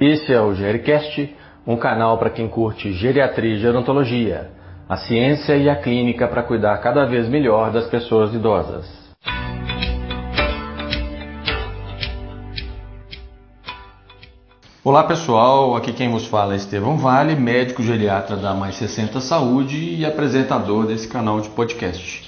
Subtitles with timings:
[0.00, 1.36] Esse é o Gericast,
[1.66, 4.48] um canal para quem curte geriatria e gerontologia,
[4.88, 8.86] a ciência e a clínica para cuidar cada vez melhor das pessoas idosas.
[14.84, 19.96] Olá pessoal, aqui quem vos fala é Estevão Vale, médico geriatra da Mais 60 Saúde
[19.96, 22.27] e apresentador desse canal de podcast.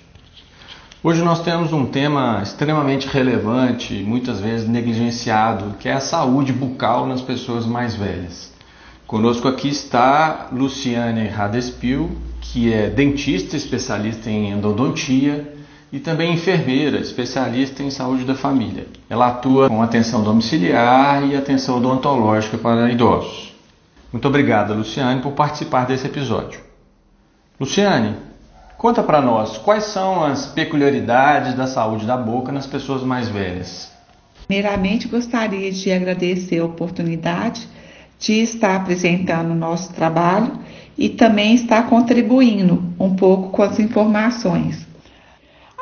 [1.02, 7.06] Hoje nós temos um tema extremamente relevante, muitas vezes negligenciado, que é a saúde bucal
[7.06, 8.52] nas pessoas mais velhas.
[9.06, 12.10] Conosco aqui está Luciane Radespil,
[12.42, 15.55] que é dentista especialista em endodontia
[15.91, 18.86] e também enfermeira especialista em saúde da família.
[19.08, 23.55] Ela atua com atenção domiciliar e atenção odontológica para idosos.
[24.12, 26.60] Muito obrigada, Luciane, por participar desse episódio.
[27.58, 28.16] Luciane,
[28.80, 33.93] Conta para nós quais são as peculiaridades da saúde da boca nas pessoas mais velhas.
[34.47, 37.69] Primeiramente, gostaria de agradecer a oportunidade
[38.19, 40.59] de estar apresentando o nosso trabalho
[40.97, 44.87] e também estar contribuindo um pouco com as informações.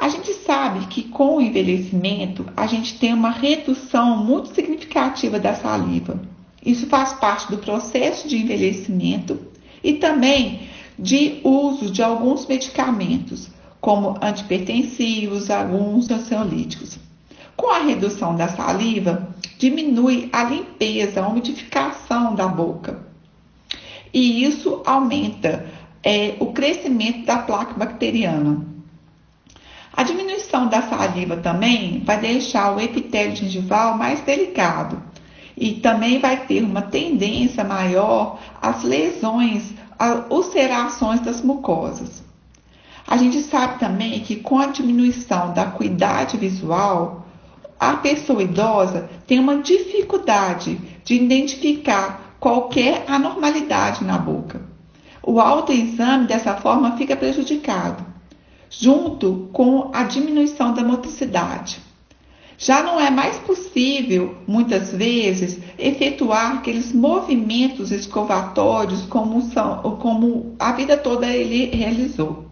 [0.00, 5.54] A gente sabe que com o envelhecimento a gente tem uma redução muito significativa da
[5.54, 6.20] saliva.
[6.66, 9.38] Isso faz parte do processo de envelhecimento
[9.84, 10.67] e também
[10.98, 13.48] de uso de alguns medicamentos,
[13.80, 16.98] como antipertensivos, alguns ansiolíticos.
[17.56, 23.06] Com a redução da saliva, diminui a limpeza, a umidificação da boca.
[24.12, 25.66] E isso aumenta
[26.02, 28.66] é, o crescimento da placa bacteriana.
[29.92, 35.02] A diminuição da saliva também vai deixar o epitélio gengival mais delicado
[35.56, 39.74] e também vai ter uma tendência maior às lesões
[40.30, 42.22] ulcerações das mucosas.
[43.06, 47.26] A gente sabe também que com a diminuição da acuidade visual,
[47.80, 54.60] a pessoa idosa tem uma dificuldade de identificar qualquer anormalidade na boca.
[55.22, 58.04] O autoexame dessa forma fica prejudicado,
[58.70, 61.87] junto com a diminuição da motricidade.
[62.60, 70.72] Já não é mais possível, muitas vezes, efetuar aqueles movimentos escovatórios como, são, como a
[70.72, 72.46] vida toda ele realizou.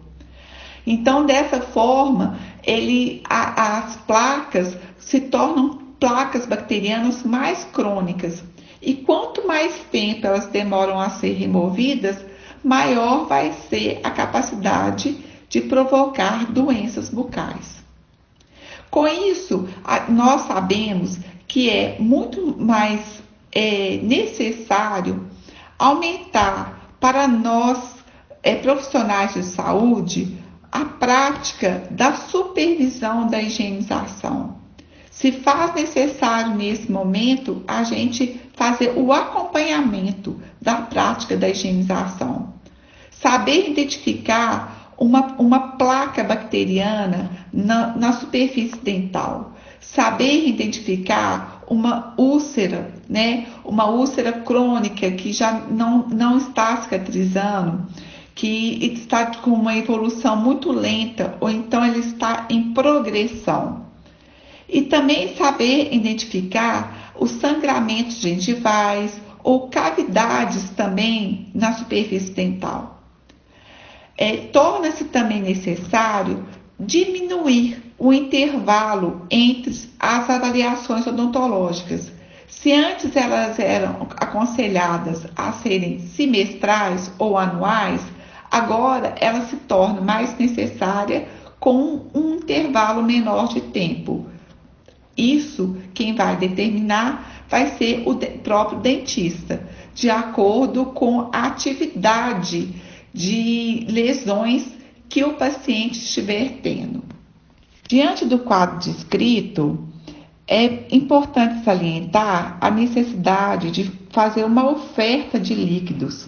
[0.85, 8.41] Então, dessa forma, ele, a, as placas se tornam placas bacterianas mais crônicas.
[8.81, 12.23] E quanto mais tempo elas demoram a ser removidas,
[12.63, 15.17] maior vai ser a capacidade
[15.49, 17.76] de provocar doenças bucais.
[18.97, 19.69] Com isso,
[20.09, 23.21] nós sabemos que é muito mais
[23.51, 25.29] é, necessário
[25.77, 27.77] aumentar para nós,
[28.41, 30.35] é, profissionais de saúde,
[30.71, 34.57] a prática da supervisão da higienização.
[35.11, 42.51] Se faz necessário nesse momento a gente fazer o acompanhamento da prática da higienização.
[43.11, 49.53] Saber identificar uma, uma placa bacteriana na, na superfície dental.
[49.79, 53.45] Saber identificar uma úlcera, né?
[53.63, 57.85] Uma úlcera crônica que já não, não está cicatrizando,
[58.33, 63.85] que está com uma evolução muito lenta, ou então ele está em progressão.
[64.67, 72.96] E também saber identificar os sangramentos gengivais ou cavidades também na superfície dental
[74.17, 76.45] é, torna-se também necessário
[76.79, 82.11] diminuir o intervalo entre as avaliações odontológicas.
[82.47, 88.01] Se antes elas eram aconselhadas a serem semestrais ou anuais,
[88.49, 91.27] agora ela se torna mais necessária
[91.59, 94.25] com um intervalo menor de tempo.
[95.15, 99.61] Isso quem vai determinar vai ser o próprio dentista,
[99.93, 102.86] de acordo com a atividade
[103.17, 104.71] de lesões
[105.09, 107.03] que o paciente estiver tendo.
[107.89, 109.87] Diante do quadro descrito,
[110.47, 116.27] é importante salientar a necessidade de fazer uma oferta de líquidos.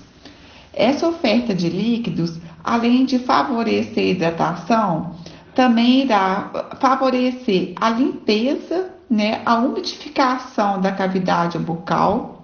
[0.74, 5.16] Essa oferta de líquidos, além de favorecer a hidratação,
[5.54, 12.39] também irá favorecer a limpeza, né, a umidificação da cavidade bucal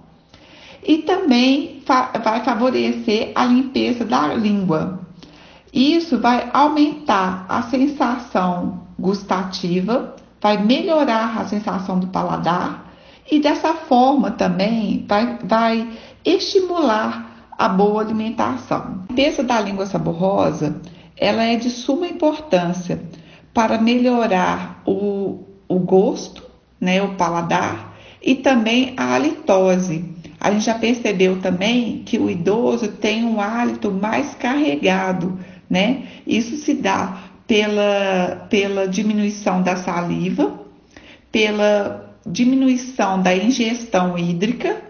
[0.86, 5.00] e também fa vai favorecer a limpeza da língua.
[5.72, 12.92] Isso vai aumentar a sensação gustativa, vai melhorar a sensação do paladar
[13.30, 15.90] e dessa forma também vai, vai
[16.24, 19.04] estimular a boa alimentação.
[19.08, 20.80] A limpeza da língua saborosa
[21.16, 23.02] ela é de suma importância
[23.52, 26.44] para melhorar o, o gosto,
[26.80, 30.15] né, o paladar e também a halitose,
[30.46, 35.36] A gente já percebeu também que o idoso tem um hálito mais carregado,
[35.68, 36.04] né?
[36.24, 40.60] Isso se dá pela, pela diminuição da saliva,
[41.32, 44.80] pela diminuição da ingestão hídrica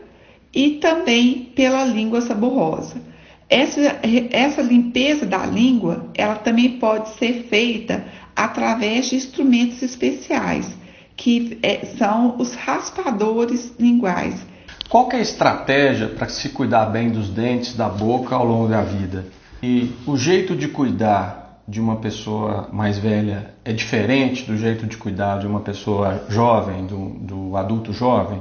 [0.54, 3.00] e também pela língua saborrosa.
[3.48, 3.98] Essa,
[4.30, 8.04] essa limpeza da língua, ela também pode ser feita
[8.36, 10.68] através de instrumentos especiais,
[11.16, 14.54] que é, são os raspadores linguais.
[14.88, 18.82] Qual é a estratégia para se cuidar bem dos dentes da boca ao longo da
[18.82, 19.26] vida?
[19.60, 24.96] E o jeito de cuidar de uma pessoa mais velha é diferente do jeito de
[24.96, 28.40] cuidar de uma pessoa jovem, do, do adulto jovem?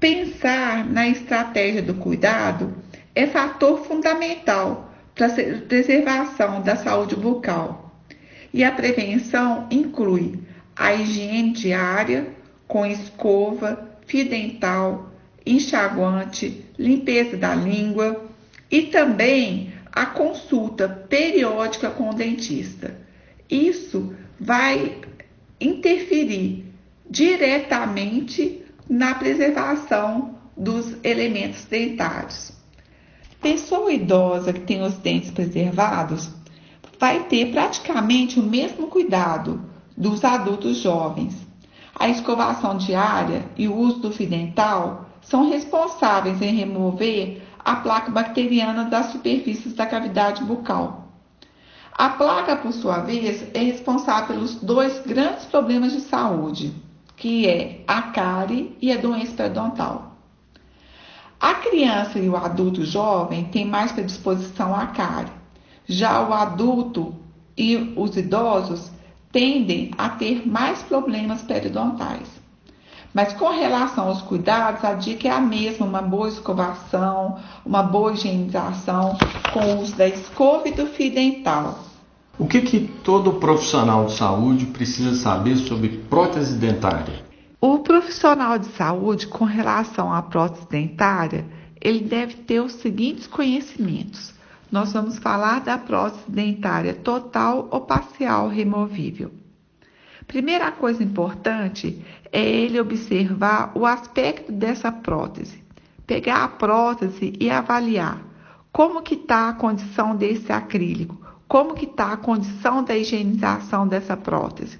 [0.00, 2.74] Pensar na estratégia do cuidado
[3.14, 5.30] é fator fundamental para a
[5.68, 7.92] preservação da saúde bucal.
[8.52, 10.40] E a prevenção inclui
[10.74, 12.26] a higiene diária
[12.66, 15.12] com escova, fio dental,
[15.46, 18.26] enxaguante, limpeza da língua
[18.70, 22.98] e também a consulta periódica com o dentista.
[23.48, 25.00] Isso vai
[25.60, 26.66] interferir
[27.08, 32.52] diretamente na preservação dos elementos dentários.
[33.40, 36.30] Pessoa idosa que tem os dentes preservados
[36.98, 39.64] vai ter praticamente o mesmo cuidado
[39.96, 41.45] dos adultos jovens.
[41.98, 48.10] A escovação diária e o uso do fio dental são responsáveis em remover a placa
[48.10, 51.08] bacteriana das superfícies da cavidade bucal.
[51.92, 56.74] A placa, por sua vez, é responsável pelos dois grandes problemas de saúde,
[57.16, 60.16] que é a cárie e a doença periodontal.
[61.40, 65.32] A criança e o adulto jovem têm mais predisposição à cárie.
[65.86, 67.14] Já o adulto
[67.56, 68.90] e os idosos
[69.36, 72.26] tendem a ter mais problemas periodontais.
[73.12, 78.14] Mas com relação aos cuidados, a dica é a mesma: uma boa escovação, uma boa
[78.14, 79.18] higienização
[79.52, 81.78] com o uso da escova e do fio dental.
[82.38, 87.22] O que, que todo profissional de saúde precisa saber sobre prótese dentária?
[87.60, 91.44] O profissional de saúde, com relação à prótese dentária,
[91.78, 94.35] ele deve ter os seguintes conhecimentos.
[94.76, 99.32] Nós vamos falar da prótese dentária total ou parcial removível.
[100.26, 105.64] Primeira coisa importante é ele observar o aspecto dessa prótese.
[106.06, 108.22] Pegar a prótese e avaliar
[108.70, 111.18] como que está a condição desse acrílico,
[111.48, 114.78] como que está a condição da higienização dessa prótese.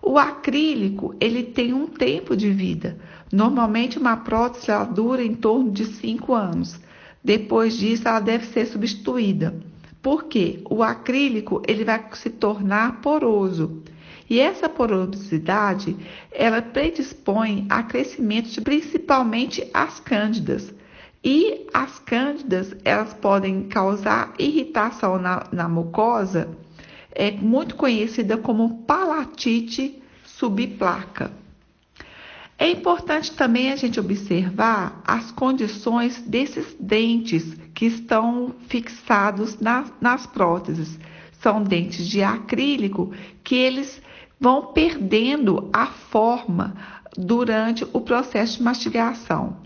[0.00, 2.98] O acrílico, ele tem um tempo de vida.
[3.30, 6.80] Normalmente uma prótese dura em torno de 5 anos.
[7.22, 9.54] Depois disso ela deve ser substituída.
[10.02, 13.82] Porque o acrílico, ele vai se tornar poroso.
[14.28, 15.96] E essa porosidade,
[16.32, 20.74] ela predispõe a crescimento de principalmente as cândidas.
[21.22, 26.48] E as cândidas, elas podem causar irritação na, na mucosa,
[27.14, 31.30] é muito conhecida como palatite subplaca.
[32.62, 37.42] É importante também a gente observar as condições desses dentes
[37.74, 40.96] que estão fixados nas, nas próteses.
[41.40, 43.12] São dentes de acrílico
[43.42, 44.00] que eles
[44.38, 46.76] vão perdendo a forma
[47.16, 49.56] durante o processo de mastigação.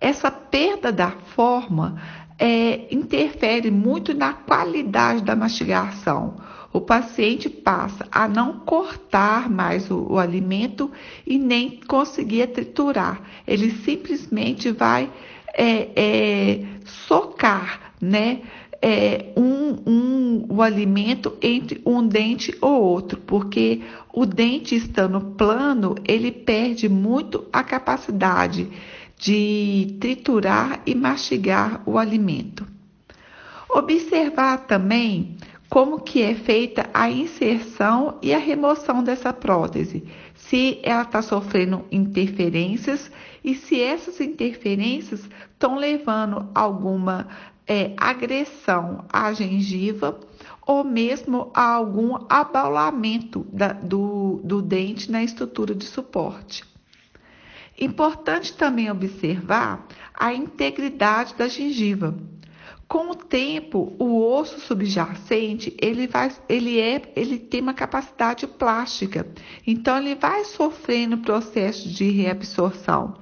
[0.00, 2.00] Essa perda da forma
[2.38, 6.36] é, interfere muito na qualidade da mastigação
[6.76, 10.90] o paciente passa a não cortar mais o, o alimento
[11.26, 13.22] e nem conseguir triturar.
[13.46, 15.10] Ele simplesmente vai
[15.54, 18.42] é, é, socar, né?
[18.82, 23.80] É, um, um, o alimento entre um dente ou outro, porque
[24.12, 28.68] o dente estando plano, ele perde muito a capacidade
[29.18, 32.66] de triturar e mastigar o alimento.
[33.70, 35.36] Observar também
[35.68, 40.04] como que é feita a inserção e a remoção dessa prótese,
[40.34, 43.10] se ela está sofrendo interferências
[43.42, 47.28] e se essas interferências estão levando alguma
[47.66, 50.20] é, agressão à gengiva
[50.66, 56.64] ou mesmo a algum abaulamento da, do, do dente na estrutura de suporte.
[57.78, 62.16] Importante também observar a integridade da gengiva.
[62.88, 69.26] Com o tempo, o osso subjacente ele vai, ele é, ele tem uma capacidade plástica,
[69.66, 73.14] então ele vai sofrendo processo de reabsorção.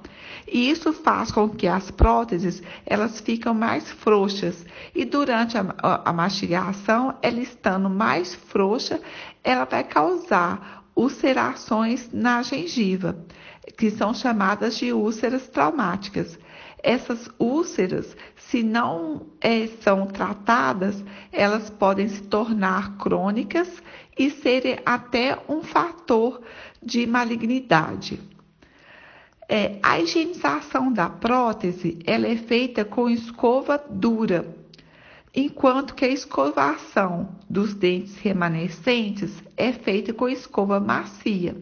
[0.47, 6.09] E isso faz com que as próteses elas ficam mais frouxas e durante a, a,
[6.11, 9.01] a mastigação, ela estando mais frouxa,
[9.43, 13.17] ela vai causar ulcerações na gengiva,
[13.75, 16.37] que são chamadas de úlceras traumáticas.
[16.85, 23.81] Essas úlceras, se não é, são tratadas, elas podem se tornar crônicas
[24.15, 26.41] e serem até um fator
[26.81, 28.19] de malignidade.
[29.49, 34.55] É, a higienização da prótese ela é feita com escova dura,
[35.33, 41.55] enquanto que a escovação dos dentes remanescentes é feita com escova macia.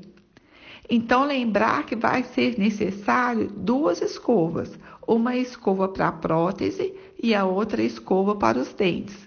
[0.90, 7.46] Então, lembrar que vai ser necessário duas escovas, uma escova para a prótese e a
[7.46, 9.18] outra escova para os dentes.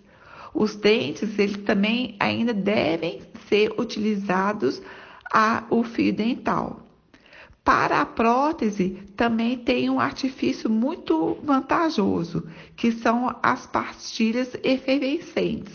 [0.54, 4.80] Os dentes, eles também ainda devem ser utilizados
[5.33, 6.80] a, o fio dental.
[7.62, 15.75] Para a prótese, também tem um artifício muito vantajoso, que são as pastilhas efervescentes,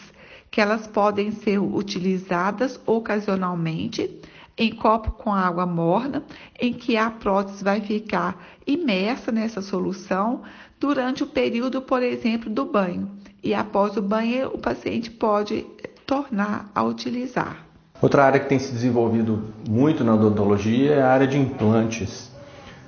[0.49, 4.21] que elas podem ser utilizadas ocasionalmente
[4.57, 6.23] em copo com água morna,
[6.59, 10.41] em que a prótese vai ficar imersa nessa solução
[10.79, 13.09] durante o período, por exemplo, do banho.
[13.43, 15.65] E após o banho, o paciente pode
[16.05, 17.65] tornar a utilizar.
[18.01, 22.31] Outra área que tem se desenvolvido muito na odontologia é a área de implantes.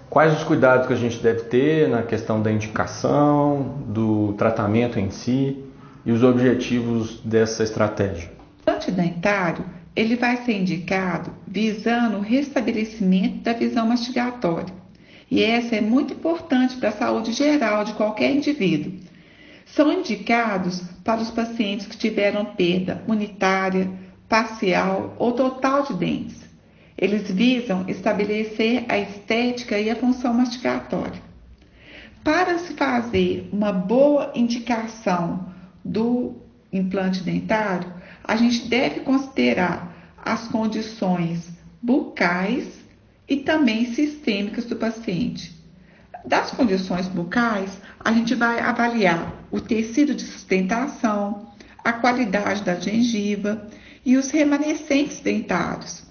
[0.09, 5.09] Quais os cuidados que a gente deve ter na questão da indicação, do tratamento em
[5.09, 5.63] si
[6.05, 8.31] e os objetivos dessa estratégia?
[8.57, 14.73] O implante dentário ele vai ser indicado visando o restabelecimento da visão mastigatória.
[15.29, 18.93] E essa é muito importante para a saúde geral de qualquer indivíduo.
[19.65, 23.89] São indicados para os pacientes que tiveram perda unitária,
[24.27, 26.43] parcial ou total de dentes.
[26.97, 31.21] Eles visam estabelecer a estética e a função mastigatória.
[32.23, 35.47] Para se fazer uma boa indicação
[35.83, 36.35] do
[36.71, 37.91] implante dentário,
[38.23, 41.49] a gente deve considerar as condições
[41.81, 42.67] bucais
[43.27, 45.53] e também sistêmicas do paciente.
[46.25, 51.51] Das condições bucais, a gente vai avaliar o tecido de sustentação,
[51.83, 53.67] a qualidade da gengiva
[54.05, 56.03] e os remanescentes dentários.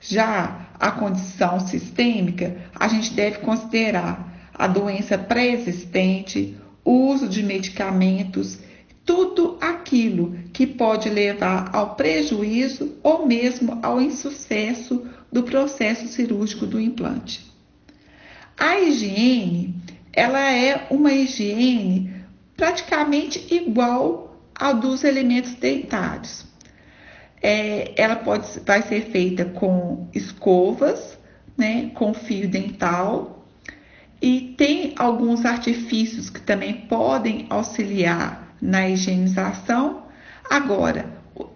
[0.00, 8.58] Já a condição sistêmica, a gente deve considerar a doença pré-existente, o uso de medicamentos,
[9.08, 16.78] tudo aquilo que pode levar ao prejuízo ou mesmo ao insucesso do processo cirúrgico do
[16.78, 17.50] implante.
[18.58, 19.74] A higiene,
[20.12, 22.12] ela é uma higiene
[22.54, 26.46] praticamente igual à dos elementos dentários
[27.42, 31.18] é, ela pode, vai ser feita com escovas,
[31.56, 33.46] né, com fio dental,
[34.20, 40.02] e tem alguns artifícios que também podem auxiliar na higienização.
[40.48, 41.06] Agora,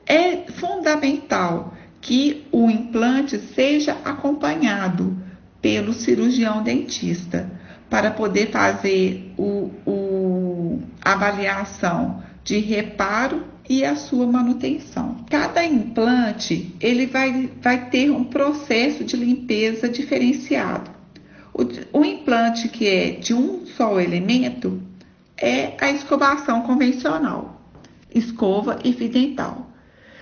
[0.06, 5.16] é fundamental que o implante seja acompanhado
[5.60, 7.48] pelo cirurgião dentista
[7.88, 15.24] para poder fazer o, o avaliação de reparo e a sua manutenção.
[15.30, 20.90] Cada implante ele vai, vai ter um processo de limpeza diferenciado.
[21.54, 24.82] O, o implante que é de um só elemento
[25.42, 27.60] é a escovação convencional,
[28.14, 29.70] escova e fio dental.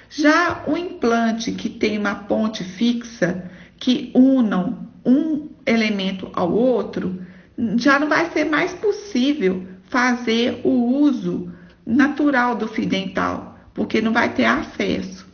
[0.09, 3.49] Já o implante que tem uma ponte fixa
[3.79, 7.23] que unam um elemento ao outro,
[7.77, 11.53] já não vai ser mais possível fazer o uso
[11.87, 15.27] natural do fio dental, porque não vai ter acesso.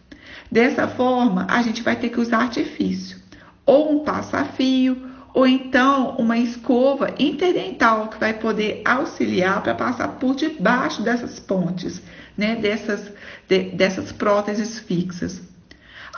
[0.50, 3.18] Dessa forma, a gente vai ter que usar artifício,
[3.64, 10.34] ou um passa-fio, ou então uma escova interdental que vai poder auxiliar para passar por
[10.34, 12.00] debaixo dessas pontes,
[12.34, 13.12] né, dessas,
[13.46, 15.42] de, dessas próteses fixas.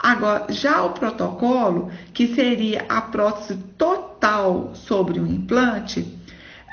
[0.01, 6.17] Agora, já o protocolo, que seria a prótese total sobre o implante,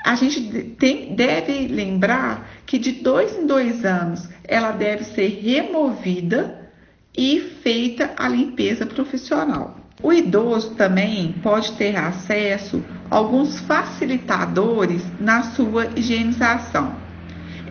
[0.05, 0.41] a gente
[0.79, 6.71] tem, deve lembrar que de dois em dois anos ela deve ser removida
[7.13, 9.76] e feita a limpeza profissional.
[10.01, 16.95] O idoso também pode ter acesso a alguns facilitadores na sua higienização.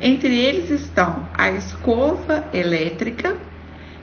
[0.01, 3.37] Entre eles estão a escova elétrica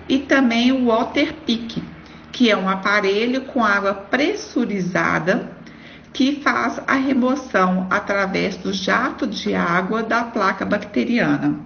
[0.08, 1.84] e também o water pick,
[2.32, 5.52] que é um aparelho com água pressurizada
[6.14, 11.60] que faz a remoção através do jato de água da placa bacteriana.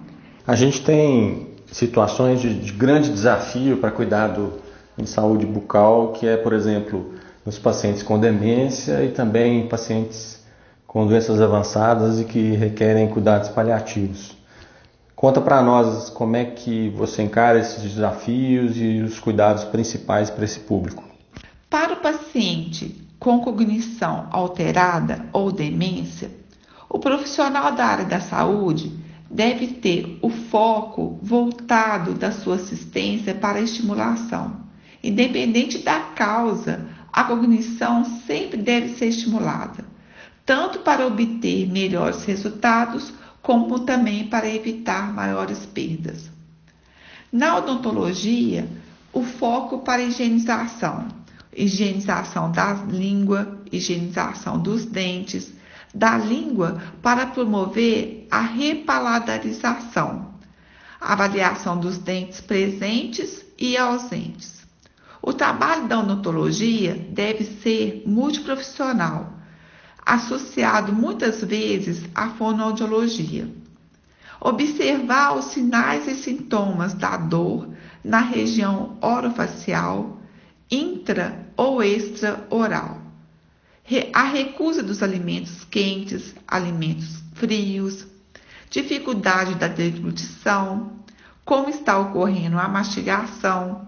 [0.46, 4.54] A gente tem situações de, de grande desafio para cuidado
[4.98, 7.14] em saúde bucal, que é, por exemplo,
[7.46, 10.44] nos pacientes com demência e também em pacientes
[10.86, 14.36] com doenças avançadas e que requerem cuidados paliativos.
[15.14, 20.44] Conta para nós como é que você encara esses desafios e os cuidados principais para
[20.44, 21.04] esse público.
[21.68, 26.30] Para o paciente com cognição alterada ou demência,
[26.90, 28.90] O profissional da área da saúde
[29.30, 34.67] deve ter o foco voltado da sua assistência para a estimulação.
[35.02, 39.84] Independente da causa, a cognição sempre deve ser estimulada,
[40.44, 46.30] tanto para obter melhores resultados, como também para evitar maiores perdas.
[47.32, 48.68] Na odontologia,
[49.12, 51.08] o foco para higienização,
[51.54, 55.52] higienização da língua, higienização dos dentes,
[55.94, 60.34] da língua para promover a repaladarização,
[61.00, 64.67] avaliação dos dentes presentes e ausentes.
[65.20, 69.34] O trabalho da odontologia deve ser multiprofissional,
[70.04, 73.48] associado muitas vezes à fonoaudiologia.
[74.40, 77.68] Observar os sinais e sintomas da dor
[78.04, 80.20] na região orofacial,
[80.70, 83.08] intra ou extra-oral
[84.12, 88.06] a recusa dos alimentos quentes, alimentos frios,
[88.68, 90.92] dificuldade da deglutição,
[91.42, 93.86] como está ocorrendo a mastigação,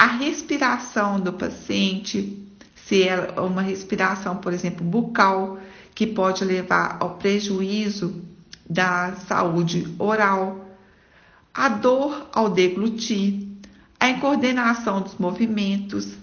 [0.00, 2.42] a respiração do paciente,
[2.86, 5.58] se é uma respiração, por exemplo, bucal,
[5.94, 8.24] que pode levar ao prejuízo
[8.66, 10.64] da saúde oral,
[11.52, 13.46] a dor ao deglutir,
[14.00, 16.16] a incoordenação dos movimentos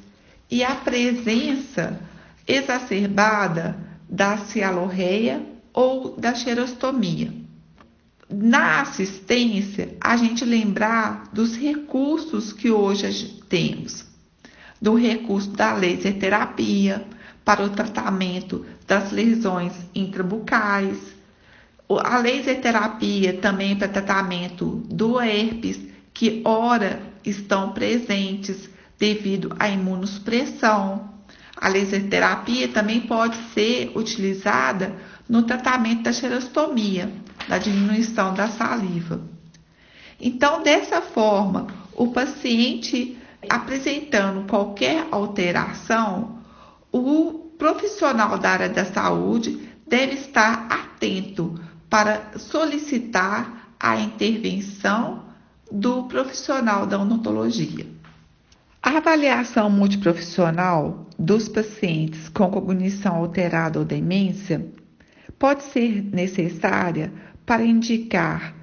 [0.49, 2.01] e a presença
[2.47, 3.77] exacerbada
[4.09, 7.31] da cialorreia ou da xerostomia.
[8.29, 14.05] Na assistência, a gente lembrar dos recursos que hoje temos,
[14.81, 17.05] do recurso da laser terapia
[17.45, 20.97] para o tratamento das lesões intrabucais,
[21.89, 25.79] a laser terapia também para tratamento do herpes,
[26.13, 28.69] que ora estão presentes
[28.99, 31.13] devido à imunossupressão,
[31.55, 34.93] a laser terapia também pode ser utilizada
[35.29, 37.09] no tratamento da xerostomia,
[37.47, 39.21] da diminuição da saliva.
[40.19, 43.17] Então, dessa forma, o paciente
[43.49, 46.39] apresentando qualquer alteração,
[46.91, 55.23] o profissional da área da saúde deve estar atento para solicitar a intervenção
[55.71, 57.85] do profissional da odontologia.
[58.81, 64.65] A avaliação multiprofissional dos pacientes com cognição alterada ou demência
[65.37, 67.11] pode ser necessária
[67.47, 68.53] para indicar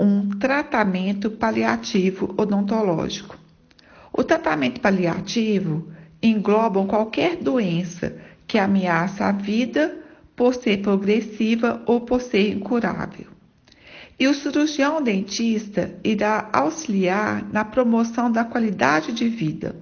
[0.00, 3.38] um tratamento paliativo odontológico.
[4.10, 5.92] O tratamento paliativo
[6.22, 8.16] engloba qualquer doença
[8.46, 9.98] que ameaça a vida
[10.34, 13.26] por ser progressiva ou por ser incurável.
[14.18, 19.76] E o cirurgião dentista irá auxiliar na promoção da qualidade de vida,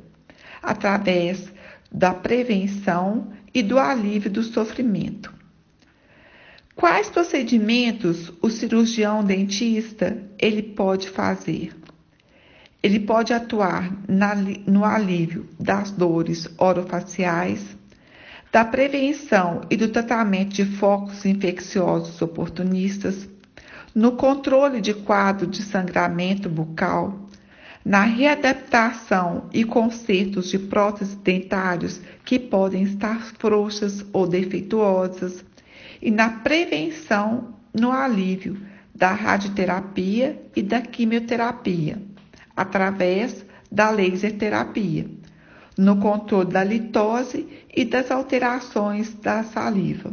[0.61, 1.53] através
[1.91, 5.40] da prevenção e do alívio do sofrimento.
[6.81, 11.77] Quais procedimentos o cirurgião dentista ele pode fazer?
[12.83, 17.77] Ele pode atuar na, no alívio das dores orofaciais,
[18.51, 23.29] da prevenção e do tratamento de focos infecciosos oportunistas,
[23.95, 27.29] no controle de quadro de sangramento bucal,
[27.85, 35.45] na readaptação e consertos de próteses dentários que podem estar frouxas ou defeituosas,
[36.01, 38.61] e na prevenção no alívio
[38.95, 42.01] da radioterapia e da quimioterapia,
[42.57, 45.07] através da laser terapia,
[45.79, 50.13] no controle da litose e das alterações da saliva.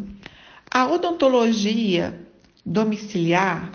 [0.69, 2.27] A odontologia
[2.65, 3.71] domiciliar,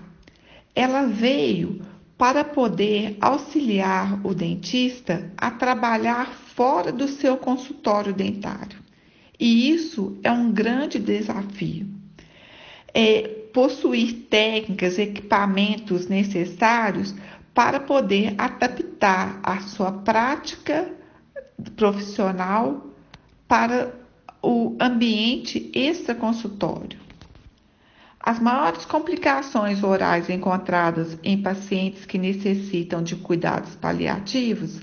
[0.75, 1.81] ela veio
[2.17, 8.79] para poder auxiliar o dentista a trabalhar fora do seu consultório dentário.
[9.41, 12.02] E isso é um grande desafio.
[12.95, 17.15] É possuir técnicas, equipamentos necessários
[17.55, 20.91] para poder adaptar a sua prática
[21.77, 22.87] profissional
[23.47, 23.95] para
[24.43, 26.99] o ambiente extraconsultório.
[28.19, 34.81] As maiores complicações orais encontradas em pacientes que necessitam de cuidados paliativos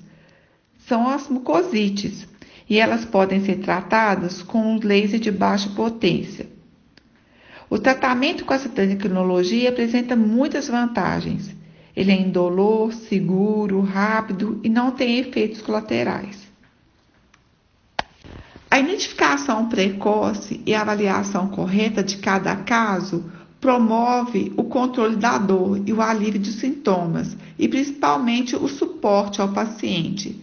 [0.77, 2.27] são as mucosites,
[2.69, 6.47] e elas podem ser tratadas com um laser de baixa potência.
[7.69, 11.55] O tratamento com essa tecnologia apresenta muitas vantagens.
[11.95, 16.49] Ele é indolor, seguro, rápido e não tem efeitos colaterais.
[18.71, 23.25] A identificação precoce e avaliação correta de cada caso
[23.59, 29.49] promove o controle da dor e o alívio dos sintomas e principalmente o suporte ao
[29.49, 30.41] paciente.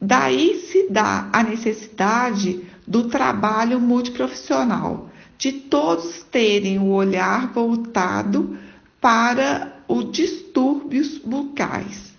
[0.00, 5.09] Daí se dá a necessidade do trabalho multiprofissional,
[5.40, 8.58] de todos terem o olhar voltado
[9.00, 12.12] para os distúrbios bucais.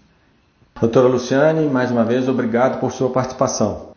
[0.79, 3.91] Doutora Luciane, mais uma vez, obrigado por sua participação.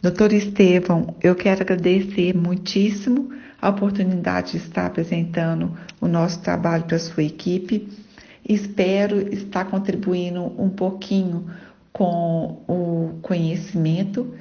[0.00, 6.96] Doutor Estevão, eu quero agradecer muitíssimo a oportunidade de estar apresentando o nosso trabalho para
[6.96, 7.86] a sua equipe.
[8.48, 11.50] Espero estar contribuindo um pouquinho
[11.92, 14.34] com o conhecimento.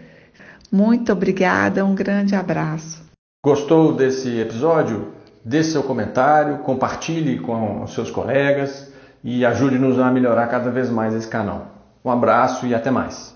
[0.71, 3.03] Muito obrigada, um grande abraço.
[3.45, 5.11] Gostou desse episódio?
[5.43, 8.89] Dê seu comentário, compartilhe com seus colegas
[9.21, 11.67] e ajude-nos a melhorar cada vez mais esse canal.
[12.05, 13.35] Um abraço e até mais.